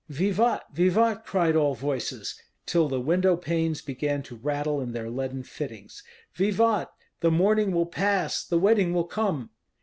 "Vivat! 0.09 0.63
vivat!" 0.73 1.23
cried 1.27 1.55
all 1.55 1.75
voices, 1.75 2.33
till 2.65 2.89
the 2.89 2.99
window 2.99 3.37
panes 3.37 3.83
began 3.83 4.23
to 4.23 4.35
rattle 4.35 4.81
in 4.81 4.93
their 4.93 5.11
leaden 5.11 5.43
fittings. 5.43 6.01
"Vivat! 6.33 6.89
the 7.19 7.29
mourning 7.29 7.71
will 7.71 7.85
pass, 7.85 8.43
the 8.43 8.57
wedding 8.57 8.95
will 8.95 9.03
come!" 9.03 9.51